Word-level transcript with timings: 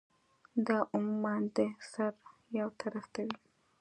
دا 0.67 0.77
عموماً 0.93 1.35
د 1.55 1.57
سر 1.91 2.13
يو 2.59 2.67
طرف 2.81 3.05
ته 3.13 3.19
وی 3.27 3.37